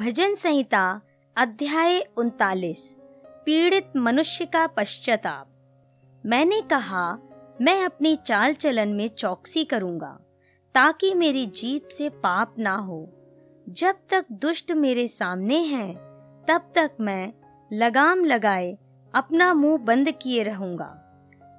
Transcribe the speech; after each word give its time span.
भजन 0.00 0.34
संहिता, 0.34 1.00
अध्याय 1.36 2.00
उनतालीस, 2.16 2.96
पीड़ित 3.44 3.92
मनुष्य 3.96 4.44
का 4.44 4.66
पश्चाताप। 4.66 5.48
मैंने 6.26 6.60
कहा, 6.60 7.18
मैं 7.60 7.84
अपनी 7.84 8.16
चाल 8.16 8.54
चलन 8.54 8.88
में 8.88 9.08
चौकसी 9.08 9.64
करूँगा, 9.64 10.10
ताकि 10.74 11.14
मेरी 11.14 11.46
जीप 11.46 11.88
से 11.88 12.08
पाप 12.08 12.54
ना 12.58 12.74
हो। 12.74 13.08
जब 13.68 13.96
तक 14.10 14.26
दुष्ट 14.32 14.72
मेरे 14.72 15.08
सामने 15.08 15.58
हैं, 15.58 15.94
तब 16.48 16.72
तक 16.74 16.90
मैं 17.00 17.32
लगाम 17.72 18.24
लगाए 18.24 18.78
अपना 19.14 19.54
मुँह 19.54 19.78
बंद 19.78 20.10
किए 20.22 20.42
रहूँगा। 20.42 20.90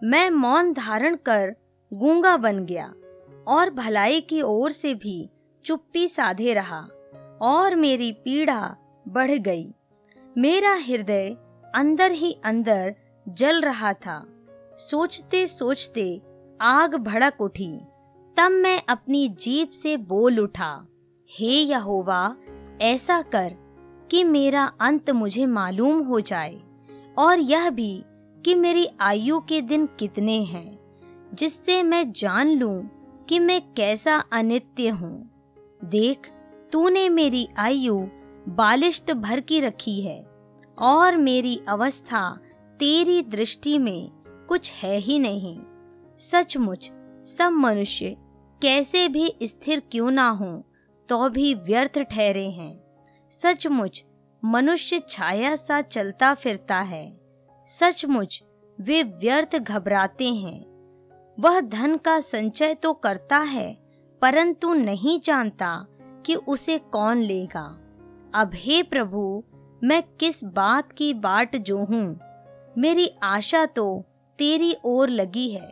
मैं 0.04 0.30
मौन 0.30 0.74
धारण 0.74 1.16
कर 1.16 1.56
गूँगा 1.94 2.38
बन 2.38 2.66
गया, 2.66 2.94
और 3.48 3.70
भलाई 3.70 4.21
की 4.21 4.42
ओर 4.42 4.71
से 4.71 4.94
भी 4.94 5.30
चुप्पी 5.66 6.08
साधे 6.08 6.54
रहा। 6.54 6.88
और 7.42 7.76
मेरी 7.76 8.12
पीड़ा 8.12 8.76
बढ़ 9.07 9.32
गई। 9.32 9.74
मेरा 10.38 10.74
हृदय 10.75 11.29
अंदर 11.75 12.12
ही 12.12 12.32
अंदर 12.43 12.96
जल 13.28 13.62
रहा 13.62 13.93
था। 13.93 14.24
सोचते 14.79 15.48
सोचते 15.48 16.21
आग 16.62 16.96
भड़क 16.96 17.42
उठी। 17.42 17.75
तब 18.38 18.52
मैं 18.52 18.82
अपनी 18.89 19.28
जीप 19.29 19.70
से 19.70 19.96
बोल 19.98 20.39
उठा, 20.39 20.88
हे 21.29 21.52
यहोवा, 21.52 22.36
ऐसा 22.82 23.21
कर 23.21 23.56
कि 24.12 24.24
मेरा 24.24 24.64
अंत 24.82 25.10
मुझे 25.10 25.46
मालूम 25.46 26.00
हो 26.00 26.20
जाए 26.20 26.62
और 27.18 27.40
यह 27.40 27.70
भी 27.70 28.04
कि 28.46 28.56
मेरी 28.56 28.87
आयु 29.01 29.40
के 29.40 29.62
दिन 29.62 29.86
कितने 30.00 30.42
हैं, 30.43 30.79
जिससे 31.34 31.82
मैं 31.84 32.12
जान 32.12 32.50
लूँ 32.50 32.90
कि 33.30 33.40
मैं 33.40 33.62
कैसा 33.73 34.17
अनित्य 34.31 34.90
हूँ। 34.90 35.30
देख 35.86 36.30
तूने 36.72 37.08
मेरी 37.09 37.47
आयु 37.58 37.95
बालिश्त 38.47 39.11
भर 39.14 39.39
की 39.39 39.59
रखी 39.59 40.00
है, 40.02 40.19
और 40.78 41.17
मेरी 41.17 41.59
अवस्था 41.70 42.30
तेरी 42.80 43.22
दृष्टि 43.22 43.78
में 43.78 44.09
कुछ 44.50 44.72
है 44.73 44.98
ही 44.98 45.17
नहीं। 45.20 45.59
सचमुच, 46.20 46.92
सब 47.28 47.52
मनुष्य 47.52 48.16
कैसे 48.61 49.08
भी 49.08 49.34
स्थिर 49.44 49.81
क्यों 49.92 50.11
ना 50.11 50.30
हो 50.30 50.52
तो 51.09 51.28
भी 51.30 51.53
व्यर्थ 51.56 52.00
ठहरे 52.02 52.50
हैं। 52.50 52.80
सचमुच, 53.31 54.04
मनुष्य 54.44 55.00
छाया 55.09 55.56
सा 55.56 55.81
चलता 55.81 56.33
फिरता 56.33 56.80
है। 56.80 57.20
सचमुच, 57.67 58.42
वे 58.78 59.02
व्यर्थ 59.04 59.56
घबराते 59.56 60.28
हैं। 60.33 60.66
वह 61.38 61.59
धन 61.61 61.95
का 61.98 62.20
संचय 62.20 62.73
तो 62.73 62.94
करता 62.94 63.38
है, 63.38 63.72
परंतु 64.22 64.73
नहीं 64.73 65.20
जानता 65.20 65.86
कि 66.25 66.36
उसे 66.36 66.78
कौन 66.78 67.17
लेगा। 67.17 67.66
अब 68.36 68.52
हे 68.53 68.84
प्रभु, 68.84 69.44
मैं 69.84 70.03
किस 70.20 70.44
बात 70.44 70.92
की 70.92 71.14
बाट 71.14 71.56
जो 71.56 71.78
हूँ, 71.78 72.20
मेरी 72.78 73.09
आशा 73.23 73.66
तो 73.66 74.06
तेरी 74.39 74.76
ओर 74.86 75.09
लगी 75.09 75.50
है। 75.50 75.72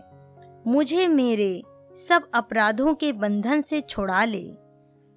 मुझे 0.67 1.07
मेरे 1.07 1.63
सब 2.07 2.29
अपराधों 2.33 2.93
के 2.93 3.11
बंधन 3.13 3.61
से 3.61 3.81
छुड़ा 3.81 4.25
ले। 4.25 4.49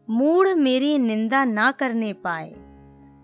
मूढ़ 0.09 0.48
मेरी 0.48 0.98
निंदा 0.98 1.44
ना 1.44 1.70
करने 1.70 2.12
पाए। 2.12 2.50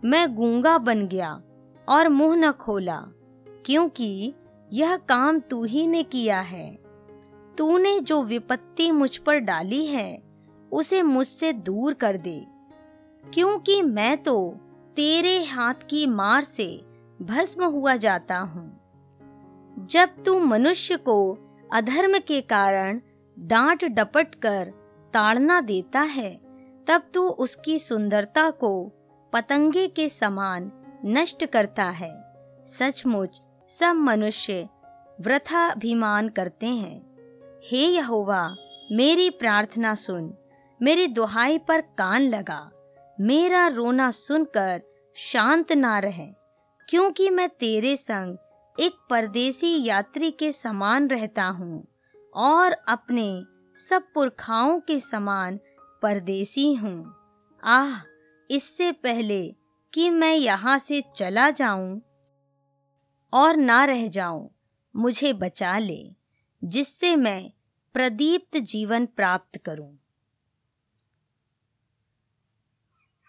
मैं 0.04 0.34
गूँगा 0.34 0.78
बन 0.78 1.06
गया 1.06 1.42
और 1.88 2.08
मुँह 2.08 2.36
न 2.36 2.52
खोला, 2.52 2.96
क्योंकि 3.66 4.34
यह 4.72 4.96
काम 4.96 5.38
तू 5.40 5.64
ही 5.64 5.86
ने 5.86 6.02
किया 6.02 6.40
है। 6.40 6.78
तूने 7.58 8.00
जो 8.00 8.22
विपत्ति 8.22 8.90
मुझ 8.90 9.16
पर 9.16 9.38
डाली 9.38 9.86
है 9.86 10.25
उसे 10.76 11.02
मुझसे 11.02 11.52
दूर 11.52 11.94
कर 11.94 12.16
दे, 12.16 12.46
क्योंकि 13.24 13.80
मैं 13.82 14.16
तो 14.22 14.36
तेरे 14.96 15.42
हाथ 15.44 15.86
की 15.90 16.06
मार 16.06 16.44
से 16.44 16.66
भस्म 17.20 17.64
हुआ 17.64 17.94
जाता 17.96 18.38
हूँ। 18.38 19.86
जब 19.90 20.22
तू 20.26 20.38
मनुष्य 20.38 20.96
को 20.98 21.16
अधर्म 21.72 22.18
के 22.18 22.40
कारण 22.40 23.00
डांट 23.36 23.84
डपट 23.84 24.34
कर 24.34 24.72
ताड़ना 25.14 25.60
देता 25.60 26.00
है, 26.00 26.34
तब 26.86 27.02
तू 27.14 27.28
उसकी 27.28 27.78
सुंदरता 27.78 28.48
को 28.50 28.92
पतंगे 29.32 29.86
के 29.88 30.08
समान 30.08 30.70
नष्ट 31.06 31.44
करता 31.46 31.84
है। 31.90 32.12
सचमुच 32.68 33.40
सब 33.70 33.94
मनुष्य 33.96 34.68
वृथा 35.20 35.66
अभिमान 35.66 36.28
करते 36.28 36.66
हैं। 36.66 37.00
हे 37.64 37.86
यहोवा, 37.86 38.56
मेरी 38.92 39.30
प्रार्थना 39.30 39.94
सुन। 39.94 40.34
मेरी 40.80 41.06
दुहाई 41.08 41.58
पर 41.58 41.80
कान 41.98 42.22
लगा। 42.22 42.60
मेरा 43.18 43.66
रोना 43.68 44.10
सुनकर 44.10 44.80
शांत 45.16 45.72
ना 45.72 45.98
रहे, 45.98 46.26
क्योंकि 46.88 47.28
मैं 47.30 47.48
तेरे 47.50 47.94
संग 47.96 48.36
एक 48.78 48.96
परदेसी 49.10 49.72
यात्री 49.84 50.30
के 50.30 50.50
समान 50.52 51.08
रहता 51.08 51.44
हूँ 51.50 51.86
और 52.34 52.72
अपने 52.88 53.28
सब 53.76 54.02
पुरखाओं 54.14 54.78
के 54.80 54.98
समान 55.00 55.58
परदेसी 56.02 56.72
हूँ। 56.74 57.14
आह, 57.62 57.96
इससे 58.50 58.90
पहले 58.94 59.44
कि 59.92 60.08
मैं 60.10 60.34
यहाँ 60.34 60.78
से 60.78 61.02
चला 61.16 61.50
जाऊँ 61.50 62.00
और 63.32 63.56
ना 63.56 63.84
रह 63.84 64.06
जाऊँ, 64.08 64.48
मुझे 64.94 65.32
बचा 65.32 65.78
ले, 65.78 66.02
जिससे 66.62 67.14
मैं 67.16 67.50
प्रदीप्त 67.94 68.58
जीवन 68.58 69.06
प्राप्त 69.06 69.58
करूँ। 69.64 69.96